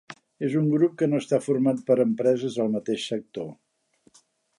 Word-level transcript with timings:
És 0.45 0.53
un 0.59 0.69
grup 0.75 0.95
que 1.01 1.09
no 1.11 1.19
està 1.23 1.39
format 1.47 1.83
per 1.89 1.97
empreses 2.05 2.57
del 2.61 2.73
mateix 2.77 3.05
sector. 3.13 3.53